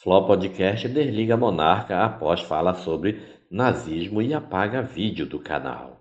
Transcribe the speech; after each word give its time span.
Flow 0.00 0.28
Podcast 0.28 0.86
desliga 0.86 1.36
Monarca 1.36 2.04
após 2.04 2.40
fala 2.40 2.72
sobre 2.72 3.20
nazismo 3.50 4.22
e 4.22 4.32
apaga 4.32 4.80
vídeo 4.80 5.26
do 5.26 5.40
canal. 5.40 6.00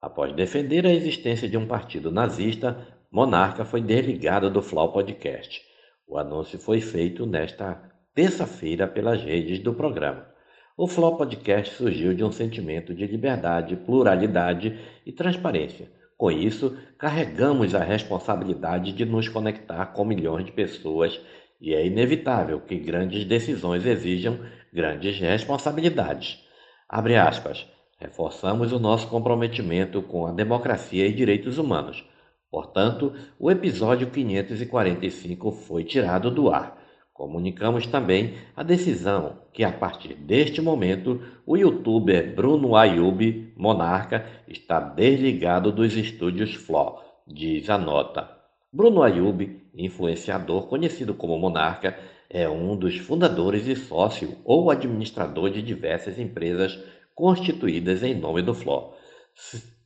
Após 0.00 0.32
defender 0.32 0.86
a 0.86 0.90
existência 0.90 1.46
de 1.46 1.54
um 1.58 1.66
partido 1.66 2.10
nazista, 2.10 2.88
Monarca 3.12 3.62
foi 3.62 3.82
desligado 3.82 4.48
do 4.48 4.62
Flow 4.62 4.90
Podcast. 4.90 5.60
O 6.08 6.16
anúncio 6.16 6.58
foi 6.58 6.80
feito 6.80 7.26
nesta 7.26 7.78
terça-feira 8.14 8.88
pelas 8.88 9.22
redes 9.22 9.58
do 9.58 9.74
programa. 9.74 10.26
O 10.74 10.88
Flow 10.88 11.14
Podcast 11.14 11.74
surgiu 11.74 12.14
de 12.14 12.24
um 12.24 12.32
sentimento 12.32 12.94
de 12.94 13.06
liberdade, 13.06 13.76
pluralidade 13.76 14.80
e 15.04 15.12
transparência. 15.12 15.92
Com 16.16 16.30
isso, 16.30 16.74
carregamos 16.96 17.74
a 17.74 17.84
responsabilidade 17.84 18.92
de 18.92 19.04
nos 19.04 19.28
conectar 19.28 19.84
com 19.92 20.06
milhões 20.06 20.46
de 20.46 20.52
pessoas 20.52 21.20
e 21.60 21.74
é 21.74 21.86
inevitável 21.86 22.60
que 22.60 22.76
grandes 22.76 23.24
decisões 23.24 23.86
exijam 23.86 24.38
grandes 24.72 25.18
responsabilidades. 25.18 26.44
Abre 26.88 27.16
aspas. 27.16 27.66
Reforçamos 27.98 28.72
o 28.72 28.78
nosso 28.78 29.08
comprometimento 29.08 30.02
com 30.02 30.26
a 30.26 30.32
democracia 30.32 31.06
e 31.06 31.12
direitos 31.12 31.58
humanos. 31.58 32.04
Portanto, 32.50 33.12
o 33.38 33.50
episódio 33.50 34.10
545 34.10 35.52
foi 35.52 35.84
tirado 35.84 36.30
do 36.30 36.50
ar. 36.50 36.78
Comunicamos 37.12 37.86
também 37.86 38.34
a 38.56 38.62
decisão 38.62 39.38
que, 39.52 39.62
a 39.64 39.72
partir 39.72 40.14
deste 40.14 40.60
momento, 40.60 41.20
o 41.46 41.56
youtuber 41.56 42.34
Bruno 42.34 42.76
Ayub 42.76 43.52
Monarca 43.56 44.26
está 44.48 44.80
desligado 44.80 45.70
dos 45.70 45.96
estúdios 45.96 46.54
Flo, 46.54 46.98
diz 47.26 47.70
a 47.70 47.78
nota. 47.78 48.43
Bruno 48.74 49.04
Ayub, 49.04 49.62
influenciador 49.72 50.66
conhecido 50.66 51.14
como 51.14 51.38
Monarca, 51.38 51.96
é 52.28 52.48
um 52.48 52.76
dos 52.76 52.98
fundadores 52.98 53.68
e 53.68 53.76
sócio 53.76 54.36
ou 54.44 54.68
administrador 54.68 55.48
de 55.48 55.62
diversas 55.62 56.18
empresas 56.18 56.76
constituídas 57.14 58.02
em 58.02 58.16
nome 58.16 58.42
do 58.42 58.52
Flo, 58.52 58.92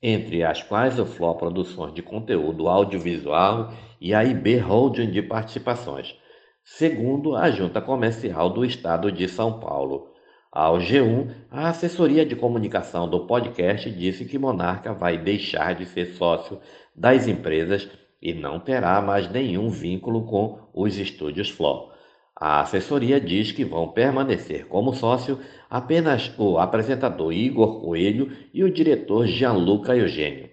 entre 0.02 0.42
as 0.42 0.62
quais 0.62 0.98
o 0.98 1.04
Flo 1.04 1.34
Produções 1.34 1.92
de 1.92 2.00
Conteúdo 2.00 2.66
Audiovisual 2.66 3.74
e 4.00 4.14
a 4.14 4.24
IB 4.24 4.56
Holding 4.56 5.10
de 5.10 5.20
Participações, 5.20 6.16
segundo 6.64 7.36
a 7.36 7.50
Junta 7.50 7.82
Comercial 7.82 8.48
do 8.48 8.64
Estado 8.64 9.12
de 9.12 9.28
São 9.28 9.60
Paulo. 9.60 10.14
Ao 10.50 10.78
G1, 10.78 11.30
a 11.50 11.68
assessoria 11.68 12.24
de 12.24 12.34
comunicação 12.34 13.06
do 13.06 13.26
podcast 13.26 13.90
disse 13.90 14.24
que 14.24 14.38
Monarca 14.38 14.94
vai 14.94 15.18
deixar 15.18 15.74
de 15.74 15.84
ser 15.84 16.06
sócio 16.14 16.58
das 16.96 17.28
empresas 17.28 17.86
e 18.20 18.34
não 18.34 18.58
terá 18.58 19.00
mais 19.00 19.30
nenhum 19.30 19.68
vínculo 19.68 20.26
com 20.26 20.60
os 20.74 20.96
estúdios 20.96 21.48
Flow. 21.48 21.92
A 22.40 22.60
assessoria 22.60 23.20
diz 23.20 23.50
que 23.50 23.64
vão 23.64 23.88
permanecer 23.88 24.66
como 24.66 24.94
sócio 24.94 25.40
apenas 25.68 26.32
o 26.38 26.58
apresentador 26.58 27.32
Igor 27.32 27.80
Coelho 27.80 28.30
e 28.54 28.62
o 28.62 28.72
diretor 28.72 29.26
Gianluca 29.26 29.96
Eugênio. 29.96 30.48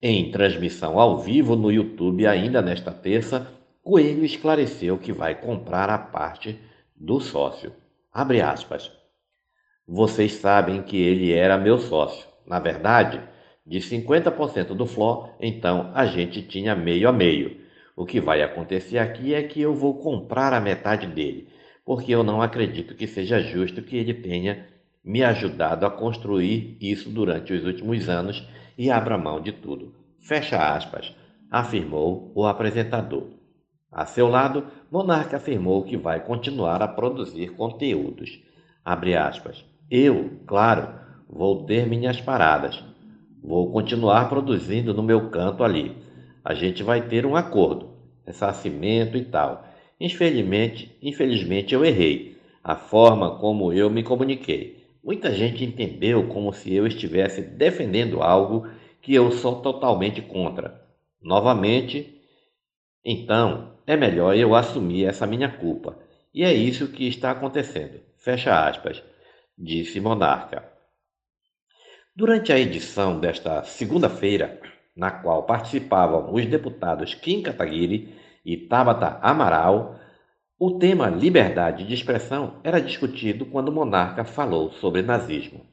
Em 0.00 0.30
transmissão 0.30 0.98
ao 0.98 1.18
vivo 1.18 1.56
no 1.56 1.70
YouTube 1.70 2.26
ainda 2.26 2.62
nesta 2.62 2.90
terça, 2.90 3.52
Coelho 3.82 4.24
esclareceu 4.24 4.96
que 4.96 5.12
vai 5.12 5.34
comprar 5.34 5.90
a 5.90 5.98
parte 5.98 6.58
do 6.96 7.20
sócio. 7.20 7.72
Abre 8.10 8.40
aspas. 8.40 8.90
Vocês 9.86 10.32
sabem 10.32 10.82
que 10.82 10.96
ele 10.96 11.32
era 11.32 11.58
meu 11.58 11.78
sócio. 11.78 12.26
Na 12.46 12.58
verdade, 12.58 13.20
de 13.66 13.78
50% 13.78 14.74
do 14.74 14.86
FLO, 14.86 15.30
então 15.40 15.90
a 15.94 16.06
gente 16.06 16.42
tinha 16.42 16.74
meio 16.74 17.08
a 17.08 17.12
meio. 17.12 17.60
O 17.96 18.06
que 18.06 18.20
vai 18.20 18.42
acontecer 18.42 18.98
aqui 18.98 19.34
é 19.34 19.42
que 19.42 19.60
eu 19.60 19.74
vou 19.74 19.94
comprar 19.98 20.52
a 20.52 20.60
metade 20.60 21.06
dele, 21.06 21.48
porque 21.84 22.12
eu 22.12 22.22
não 22.22 22.40
acredito 22.40 22.94
que 22.94 23.06
seja 23.06 23.40
justo 23.40 23.82
que 23.82 23.96
ele 23.96 24.14
tenha 24.14 24.66
me 25.04 25.22
ajudado 25.22 25.86
a 25.86 25.90
construir 25.90 26.76
isso 26.80 27.10
durante 27.10 27.52
os 27.52 27.64
últimos 27.64 28.08
anos 28.08 28.46
e 28.76 28.90
abra 28.90 29.18
mão 29.18 29.40
de 29.40 29.52
tudo. 29.52 29.94
Fecha 30.20 30.74
aspas, 30.74 31.14
afirmou 31.50 32.30
o 32.34 32.46
apresentador. 32.46 33.28
A 33.90 34.06
seu 34.06 34.28
lado, 34.28 34.66
Monarca 34.90 35.36
afirmou 35.36 35.82
que 35.82 35.96
vai 35.96 36.20
continuar 36.20 36.80
a 36.80 36.88
produzir 36.88 37.48
conteúdos. 37.54 38.40
Abre 38.84 39.16
aspas. 39.16 39.64
Eu, 39.90 40.38
claro, 40.46 40.88
vou 41.28 41.64
ter 41.64 41.86
minhas 41.86 42.20
paradas, 42.20 42.84
Vou 43.42 43.72
continuar 43.72 44.28
produzindo 44.28 44.92
no 44.92 45.02
meu 45.02 45.30
canto 45.30 45.64
ali. 45.64 45.96
A 46.44 46.54
gente 46.54 46.82
vai 46.82 47.08
ter 47.08 47.24
um 47.24 47.36
acordo, 47.36 47.90
ressarcimento 48.26 49.16
e 49.16 49.24
tal. 49.24 49.64
Infelizmente, 49.98 50.96
infelizmente 51.02 51.74
eu 51.74 51.84
errei. 51.84 52.36
A 52.62 52.76
forma 52.76 53.38
como 53.38 53.72
eu 53.72 53.88
me 53.88 54.02
comuniquei. 54.02 54.84
Muita 55.02 55.32
gente 55.32 55.64
entendeu 55.64 56.28
como 56.28 56.52
se 56.52 56.74
eu 56.74 56.86
estivesse 56.86 57.40
defendendo 57.40 58.22
algo 58.22 58.68
que 59.00 59.14
eu 59.14 59.32
sou 59.32 59.56
totalmente 59.62 60.20
contra. 60.20 60.78
Novamente, 61.22 62.20
então 63.02 63.72
é 63.86 63.96
melhor 63.96 64.36
eu 64.36 64.54
assumir 64.54 65.06
essa 65.06 65.26
minha 65.26 65.48
culpa. 65.48 65.98
E 66.32 66.44
é 66.44 66.52
isso 66.52 66.88
que 66.88 67.08
está 67.08 67.30
acontecendo. 67.30 68.00
Fecha 68.18 68.68
aspas, 68.68 69.02
disse 69.56 69.98
Monarca. 69.98 70.69
Durante 72.14 72.52
a 72.52 72.58
edição 72.58 73.20
desta 73.20 73.62
segunda-feira, 73.62 74.60
na 74.96 75.12
qual 75.12 75.44
participavam 75.44 76.34
os 76.34 76.44
deputados 76.44 77.14
Kim 77.14 77.40
Kataguiri 77.40 78.12
e 78.44 78.56
Tabata 78.56 79.20
Amaral, 79.22 79.94
o 80.58 80.72
tema 80.72 81.08
liberdade 81.08 81.84
de 81.84 81.94
expressão 81.94 82.60
era 82.64 82.80
discutido 82.80 83.46
quando 83.46 83.68
o 83.68 83.72
monarca 83.72 84.24
falou 84.24 84.72
sobre 84.72 85.02
nazismo. 85.02 85.64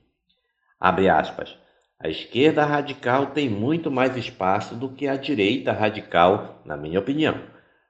Abre 0.79 1.09
aspas. 1.09 1.57
A 1.99 2.07
esquerda 2.07 2.63
radical 2.63 3.31
tem 3.31 3.49
muito 3.49 3.89
mais 3.89 4.15
espaço 4.15 4.75
do 4.75 4.89
que 4.89 5.07
a 5.07 5.17
direita 5.17 5.71
radical, 5.71 6.61
na 6.63 6.77
minha 6.77 6.99
opinião. 6.99 7.41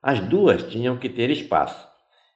As 0.01 0.21
duas 0.21 0.63
tinham 0.63 0.97
que 0.97 1.09
ter 1.09 1.29
espaço. 1.29 1.85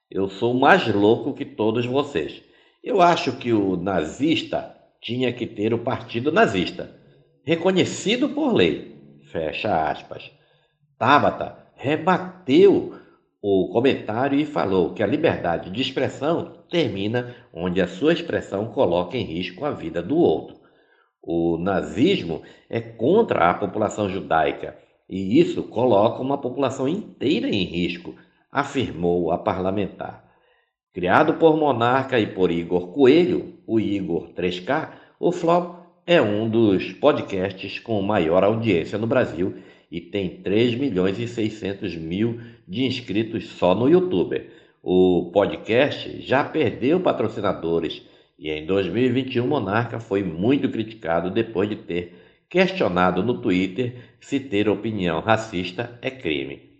Eu 0.09 0.27
sou 0.27 0.53
mais 0.53 0.85
louco 0.93 1.33
que 1.33 1.45
todos 1.45 1.85
vocês. 1.85 2.43
Eu 2.83 3.01
acho 3.01 3.37
que 3.37 3.53
o 3.53 3.77
nazista 3.77 4.80
tinha 5.01 5.33
que 5.33 5.47
ter 5.47 5.73
o 5.73 5.79
partido 5.79 6.31
nazista, 6.31 6.95
reconhecido 7.43 8.29
por 8.29 8.53
lei. 8.53 9.19
Fecha 9.31 9.89
aspas. 9.89 10.31
Tabata 10.97 11.57
rebateu 11.75 12.93
o 13.41 13.69
comentário 13.69 14.39
e 14.39 14.45
falou 14.45 14.93
que 14.93 15.01
a 15.01 15.07
liberdade 15.07 15.71
de 15.71 15.81
expressão 15.81 16.61
termina 16.69 17.35
onde 17.51 17.81
a 17.81 17.87
sua 17.87 18.13
expressão 18.13 18.67
coloca 18.67 19.17
em 19.17 19.23
risco 19.23 19.65
a 19.65 19.71
vida 19.71 20.03
do 20.03 20.15
outro. 20.15 20.55
O 21.23 21.57
nazismo 21.57 22.43
é 22.69 22.79
contra 22.79 23.49
a 23.49 23.53
população 23.55 24.07
judaica 24.07 24.77
e 25.09 25.39
isso 25.39 25.63
coloca 25.63 26.21
uma 26.21 26.37
população 26.37 26.87
inteira 26.87 27.47
em 27.47 27.63
risco, 27.63 28.15
afirmou 28.51 29.31
a 29.31 29.37
parlamentar. 29.37 30.30
Criado 30.93 31.35
por 31.35 31.55
Monarca 31.55 32.19
e 32.19 32.27
por 32.27 32.51
Igor 32.51 32.89
Coelho, 32.89 33.53
o 33.65 33.79
Igor 33.79 34.33
3K, 34.33 34.89
o 35.17 35.31
Flow 35.31 35.77
é 36.05 36.21
um 36.21 36.49
dos 36.49 36.91
podcasts 36.91 37.79
com 37.79 38.01
maior 38.01 38.43
audiência 38.43 38.97
no 38.97 39.07
Brasil 39.07 39.55
e 39.89 40.01
tem 40.01 40.41
3 40.41 40.75
milhões 40.75 41.17
e 41.17 41.29
600 41.29 41.95
mil 41.95 42.41
de 42.67 42.83
inscritos 42.83 43.47
só 43.51 43.73
no 43.73 43.87
YouTube. 43.87 44.49
O 44.83 45.31
podcast 45.31 46.21
já 46.21 46.43
perdeu 46.43 46.99
patrocinadores 46.99 48.05
e 48.37 48.49
em 48.49 48.65
2021 48.65 49.47
Monarca 49.47 49.97
foi 49.97 50.23
muito 50.23 50.67
criticado 50.67 51.31
depois 51.31 51.69
de 51.69 51.77
ter 51.77 52.15
questionado 52.49 53.23
no 53.23 53.39
Twitter 53.39 53.95
se 54.19 54.41
ter 54.41 54.67
opinião 54.67 55.21
racista 55.21 55.97
é 56.01 56.11
crime. 56.11 56.70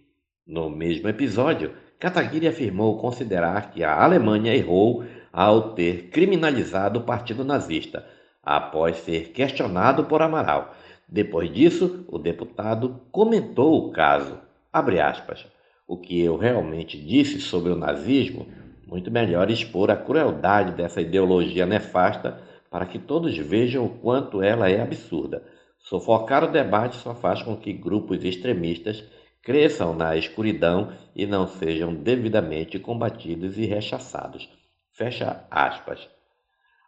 No 0.51 0.69
mesmo 0.69 1.07
episódio, 1.07 1.71
Kataguiri 1.97 2.45
afirmou 2.45 2.97
considerar 2.97 3.71
que 3.71 3.85
a 3.85 4.03
Alemanha 4.03 4.53
errou 4.53 5.05
ao 5.31 5.71
ter 5.75 6.09
criminalizado 6.09 6.99
o 6.99 7.03
Partido 7.03 7.45
Nazista, 7.45 8.05
após 8.43 8.97
ser 8.97 9.29
questionado 9.29 10.03
por 10.03 10.21
Amaral. 10.21 10.75
Depois 11.07 11.49
disso, 11.53 12.03
o 12.09 12.19
deputado 12.19 12.99
comentou 13.13 13.77
o 13.77 13.93
caso. 13.93 14.39
Aspas, 14.73 15.47
o 15.87 15.95
que 15.95 16.19
eu 16.19 16.35
realmente 16.35 17.01
disse 17.01 17.39
sobre 17.39 17.71
o 17.71 17.77
nazismo, 17.77 18.45
muito 18.85 19.09
melhor 19.09 19.49
expor 19.49 19.89
a 19.89 19.95
crueldade 19.95 20.73
dessa 20.73 20.99
ideologia 20.99 21.65
nefasta 21.65 22.41
para 22.69 22.85
que 22.85 22.99
todos 22.99 23.37
vejam 23.37 23.85
o 23.85 23.89
quanto 23.89 24.41
ela 24.41 24.69
é 24.69 24.81
absurda. 24.81 25.45
Sufocar 25.79 26.43
o 26.43 26.51
debate 26.51 26.97
só 26.97 27.15
faz 27.15 27.41
com 27.41 27.55
que 27.55 27.71
grupos 27.71 28.25
extremistas 28.25 29.01
cresçam 29.41 29.95
na 29.95 30.15
escuridão 30.15 30.91
e 31.15 31.25
não 31.25 31.47
sejam 31.47 31.93
devidamente 31.93 32.77
combatidos 32.79 33.57
e 33.57 33.65
rechaçados. 33.65 34.49
Fecha 34.91 35.45
aspas. 35.49 36.07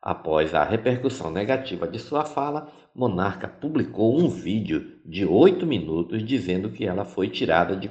Após 0.01 0.53
a 0.53 0.63
repercussão 0.63 1.31
negativa 1.31 1.87
de 1.87 1.97
sua 1.97 2.25
fala, 2.25 2.71
Monarca 2.93 3.47
publicou 3.47 4.19
um 4.19 4.27
vídeo 4.27 4.99
de 5.05 5.25
oito 5.25 5.65
minutos 5.65 6.23
dizendo 6.23 6.69
que 6.69 6.85
ela 6.85 7.05
foi 7.05 7.29
tirada 7.29 7.75
de 7.75 7.89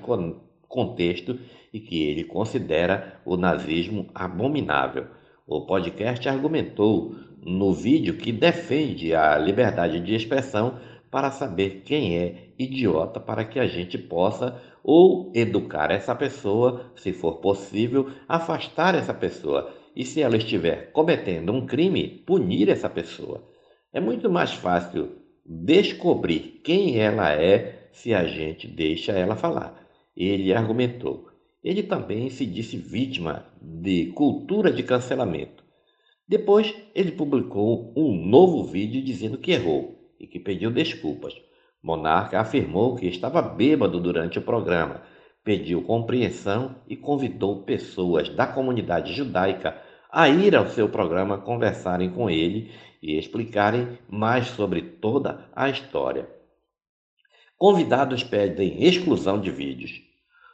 contexto 0.68 1.38
e 1.72 1.80
que 1.80 2.02
ele 2.02 2.24
considera 2.24 3.20
o 3.24 3.36
nazismo 3.36 4.10
abominável. 4.14 5.06
O 5.46 5.62
podcast 5.62 6.28
argumentou 6.28 7.16
no 7.44 7.72
vídeo 7.72 8.16
que 8.16 8.30
defende 8.30 9.14
a 9.14 9.36
liberdade 9.38 9.98
de 9.98 10.14
expressão 10.14 10.78
para 11.10 11.30
saber 11.30 11.82
quem 11.84 12.16
é 12.16 12.51
idiota 12.64 13.20
para 13.20 13.44
que 13.44 13.58
a 13.58 13.66
gente 13.66 13.96
possa 13.98 14.60
ou 14.82 15.30
educar 15.34 15.90
essa 15.90 16.14
pessoa, 16.14 16.92
se 16.96 17.12
for 17.12 17.38
possível, 17.38 18.10
afastar 18.28 18.94
essa 18.94 19.14
pessoa 19.14 19.72
e 19.94 20.04
se 20.04 20.22
ela 20.22 20.36
estiver 20.36 20.90
cometendo 20.92 21.52
um 21.52 21.66
crime, 21.66 22.22
punir 22.26 22.68
essa 22.68 22.88
pessoa. 22.88 23.42
É 23.92 24.00
muito 24.00 24.30
mais 24.30 24.52
fácil 24.52 25.18
descobrir 25.44 26.60
quem 26.64 26.98
ela 26.98 27.32
é 27.32 27.88
se 27.92 28.14
a 28.14 28.24
gente 28.24 28.66
deixa 28.66 29.12
ela 29.12 29.36
falar. 29.36 29.86
Ele 30.16 30.52
argumentou. 30.52 31.28
Ele 31.62 31.82
também 31.82 32.28
se 32.30 32.44
disse 32.44 32.76
vítima 32.76 33.46
de 33.60 34.06
cultura 34.06 34.72
de 34.72 34.82
cancelamento. 34.82 35.62
Depois, 36.26 36.74
ele 36.94 37.12
publicou 37.12 37.92
um 37.96 38.26
novo 38.26 38.64
vídeo 38.64 39.02
dizendo 39.02 39.38
que 39.38 39.52
errou 39.52 40.14
e 40.18 40.26
que 40.26 40.40
pediu 40.40 40.70
desculpas. 40.70 41.34
Monarca 41.82 42.40
afirmou 42.40 42.94
que 42.94 43.06
estava 43.06 43.42
bêbado 43.42 43.98
durante 43.98 44.38
o 44.38 44.42
programa, 44.42 45.02
pediu 45.42 45.82
compreensão 45.82 46.76
e 46.86 46.96
convidou 46.96 47.62
pessoas 47.62 48.28
da 48.28 48.46
comunidade 48.46 49.12
judaica 49.12 49.76
a 50.10 50.28
ir 50.28 50.54
ao 50.54 50.68
seu 50.68 50.88
programa 50.88 51.38
conversarem 51.38 52.10
com 52.10 52.30
ele 52.30 52.70
e 53.02 53.18
explicarem 53.18 53.98
mais 54.08 54.46
sobre 54.48 54.82
toda 54.82 55.48
a 55.56 55.68
história. 55.68 56.28
Convidados 57.58 58.22
pedem 58.22 58.84
exclusão 58.84 59.40
de 59.40 59.50
vídeos. 59.50 60.02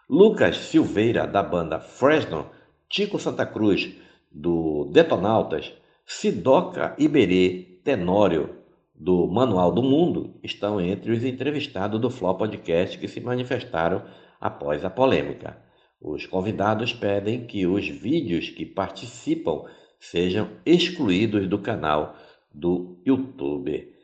Lucas 0.08 0.56
Silveira, 0.56 1.26
da 1.26 1.42
banda 1.42 1.78
Fresno, 1.78 2.46
Tico 2.88 3.18
Santa 3.18 3.44
Cruz, 3.44 3.94
do 4.30 4.88
Detonautas, 4.92 5.72
Sidoca 6.06 6.94
Iberê 6.98 7.80
Tenório, 7.84 8.57
do 8.98 9.28
Manual 9.28 9.70
do 9.70 9.82
Mundo, 9.82 10.38
estão 10.42 10.80
entre 10.80 11.12
os 11.12 11.24
entrevistados 11.24 12.00
do 12.00 12.10
Flow 12.10 12.36
Podcast 12.36 12.98
que 12.98 13.06
se 13.06 13.20
manifestaram 13.20 14.04
após 14.40 14.84
a 14.84 14.90
polêmica. 14.90 15.56
Os 16.00 16.26
convidados 16.26 16.92
pedem 16.92 17.46
que 17.46 17.66
os 17.66 17.88
vídeos 17.88 18.50
que 18.50 18.66
participam 18.66 19.64
sejam 20.00 20.50
excluídos 20.66 21.48
do 21.48 21.58
canal 21.58 22.16
do 22.52 23.00
YouTube. 23.06 23.94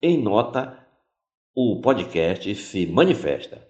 Em 0.00 0.20
nota, 0.20 0.84
o 1.54 1.80
podcast 1.80 2.54
se 2.56 2.86
manifesta. 2.86 3.66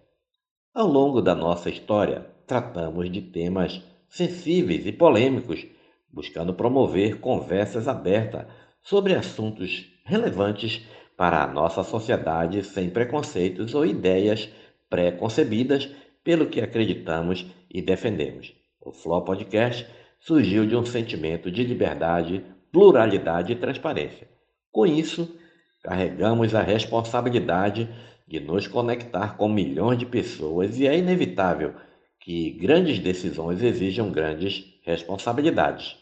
Ao 0.74 0.86
longo 0.86 1.20
da 1.20 1.34
nossa 1.34 1.68
história, 1.68 2.30
tratamos 2.46 3.10
de 3.10 3.20
temas 3.20 3.82
sensíveis 4.08 4.86
e 4.86 4.92
polêmicos, 4.92 5.66
buscando 6.10 6.54
promover 6.54 7.20
conversas 7.20 7.88
abertas 7.88 8.46
sobre 8.82 9.14
assuntos 9.14 9.86
relevantes 10.04 10.82
para 11.16 11.42
a 11.42 11.46
nossa 11.46 11.82
sociedade 11.82 12.62
sem 12.64 12.90
preconceitos 12.90 13.74
ou 13.74 13.86
ideias 13.86 14.48
pré-concebidas 14.90 15.88
pelo 16.24 16.46
que 16.46 16.60
acreditamos 16.60 17.46
e 17.70 17.80
defendemos. 17.80 18.54
O 18.80 18.92
Flow 18.92 19.22
Podcast 19.22 19.86
surgiu 20.20 20.66
de 20.66 20.76
um 20.76 20.84
sentimento 20.84 21.50
de 21.50 21.64
liberdade, 21.64 22.44
pluralidade 22.70 23.52
e 23.52 23.56
transparência. 23.56 24.28
Com 24.70 24.86
isso, 24.86 25.36
carregamos 25.82 26.54
a 26.54 26.62
responsabilidade 26.62 27.88
de 28.26 28.40
nos 28.40 28.66
conectar 28.66 29.36
com 29.36 29.48
milhões 29.48 29.98
de 29.98 30.06
pessoas 30.06 30.78
e 30.78 30.86
é 30.86 30.96
inevitável 30.96 31.74
que 32.20 32.50
grandes 32.50 32.98
decisões 32.98 33.62
exijam 33.62 34.10
grandes 34.10 34.64
responsabilidades. 34.84 36.01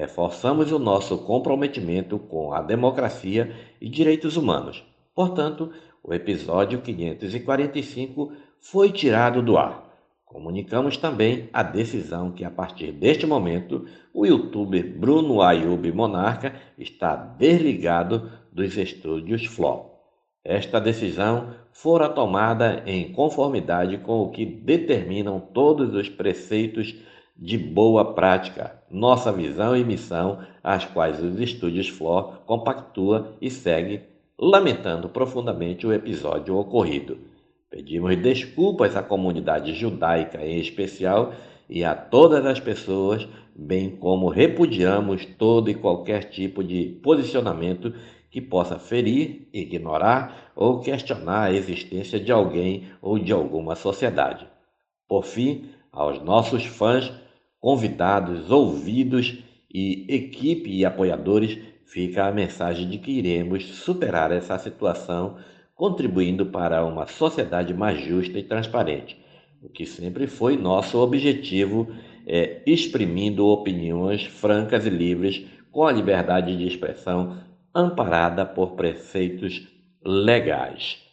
Reforçamos 0.00 0.72
o 0.72 0.78
nosso 0.78 1.18
comprometimento 1.18 2.18
com 2.18 2.54
a 2.54 2.62
democracia 2.62 3.54
e 3.78 3.86
direitos 3.86 4.34
humanos. 4.34 4.82
Portanto, 5.14 5.70
o 6.02 6.14
episódio 6.14 6.80
545 6.80 8.32
foi 8.58 8.90
tirado 8.92 9.42
do 9.42 9.58
ar. 9.58 9.92
Comunicamos 10.24 10.96
também 10.96 11.50
a 11.52 11.62
decisão 11.62 12.32
que, 12.32 12.46
a 12.46 12.50
partir 12.50 12.92
deste 12.92 13.26
momento, 13.26 13.84
o 14.14 14.24
youtuber 14.24 14.98
Bruno 14.98 15.42
Ayub 15.42 15.92
Monarca 15.92 16.54
está 16.78 17.14
desligado 17.14 18.32
dos 18.50 18.78
estúdios 18.78 19.44
Flow. 19.44 20.00
Esta 20.42 20.80
decisão 20.80 21.50
fora 21.74 22.08
tomada 22.08 22.82
em 22.86 23.12
conformidade 23.12 23.98
com 23.98 24.22
o 24.22 24.30
que 24.30 24.46
determinam 24.46 25.38
todos 25.38 25.94
os 25.94 26.08
preceitos 26.08 26.96
de 27.40 27.56
boa 27.56 28.12
prática, 28.12 28.82
nossa 28.90 29.32
visão 29.32 29.74
e 29.74 29.82
missão, 29.82 30.40
as 30.62 30.84
quais 30.84 31.22
os 31.22 31.40
estúdios 31.40 31.88
Flor 31.88 32.42
compactua 32.44 33.34
e 33.40 33.50
segue, 33.50 34.02
lamentando 34.38 35.08
profundamente 35.08 35.86
o 35.86 35.92
episódio 35.92 36.58
ocorrido. 36.58 37.16
Pedimos 37.70 38.14
desculpas 38.16 38.94
à 38.94 39.02
comunidade 39.02 39.72
judaica 39.72 40.44
em 40.44 40.60
especial 40.60 41.32
e 41.66 41.82
a 41.82 41.94
todas 41.94 42.44
as 42.44 42.60
pessoas, 42.60 43.26
bem 43.56 43.88
como 43.88 44.28
repudiamos 44.28 45.24
todo 45.24 45.70
e 45.70 45.74
qualquer 45.74 46.24
tipo 46.24 46.62
de 46.62 47.00
posicionamento 47.02 47.94
que 48.30 48.40
possa 48.40 48.78
ferir, 48.78 49.48
ignorar 49.52 50.52
ou 50.54 50.80
questionar 50.80 51.44
a 51.44 51.52
existência 51.52 52.20
de 52.20 52.30
alguém 52.30 52.88
ou 53.00 53.18
de 53.18 53.32
alguma 53.32 53.74
sociedade. 53.74 54.46
Por 55.08 55.24
fim, 55.24 55.70
aos 55.92 56.22
nossos 56.22 56.64
fãs, 56.64 57.12
convidados, 57.60 58.50
ouvidos 58.50 59.38
e 59.72 60.06
equipe 60.08 60.70
e 60.70 60.84
apoiadores, 60.84 61.58
fica 61.84 62.24
a 62.24 62.32
mensagem 62.32 62.88
de 62.88 62.98
que 62.98 63.12
iremos 63.12 63.64
superar 63.64 64.32
essa 64.32 64.58
situação, 64.58 65.36
contribuindo 65.74 66.46
para 66.46 66.84
uma 66.84 67.06
sociedade 67.06 67.74
mais 67.74 68.00
justa 68.00 68.38
e 68.38 68.42
transparente, 68.42 69.16
o 69.62 69.68
que 69.68 69.84
sempre 69.84 70.26
foi 70.26 70.56
nosso 70.56 70.98
objetivo, 70.98 71.88
é, 72.26 72.62
exprimindo 72.66 73.46
opiniões 73.46 74.24
francas 74.24 74.86
e 74.86 74.90
livres 74.90 75.44
com 75.70 75.86
a 75.86 75.92
liberdade 75.92 76.56
de 76.56 76.66
expressão 76.66 77.38
amparada 77.74 78.44
por 78.44 78.72
preceitos 78.72 79.68
legais. 80.04 81.09